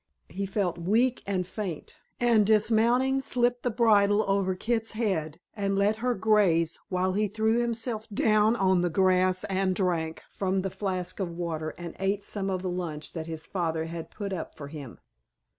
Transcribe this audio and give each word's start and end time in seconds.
He 0.29 0.47
felt 0.47 0.79
weak 0.79 1.21
and 1.27 1.45
faint, 1.45 1.97
and 2.19 2.43
dismounting 2.43 3.21
slipped 3.21 3.61
the 3.61 3.69
bridle 3.69 4.23
over 4.27 4.55
Kit's 4.55 4.93
head 4.93 5.37
and 5.53 5.77
let 5.77 5.97
her 5.97 6.15
graze 6.15 6.79
while 6.89 7.13
he 7.13 7.27
threw 7.27 7.59
himself 7.61 8.07
down 8.11 8.55
on 8.55 8.81
the 8.81 8.89
grass 8.89 9.43
and 9.43 9.75
drank 9.75 10.23
from 10.31 10.63
the 10.63 10.71
flask 10.71 11.19
of 11.19 11.29
water 11.29 11.75
and 11.77 11.95
ate 11.99 12.23
some 12.23 12.49
of 12.49 12.63
the 12.63 12.71
lunch 12.71 13.13
that 13.13 13.27
his 13.27 13.45
father 13.45 13.85
had 13.85 14.09
put 14.09 14.33
up 14.33 14.57
for 14.57 14.69
him. 14.69 14.97